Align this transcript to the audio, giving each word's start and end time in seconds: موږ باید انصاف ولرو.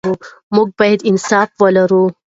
موږ 0.55 0.67
باید 0.79 0.99
انصاف 1.09 1.49
ولرو. 1.63 2.03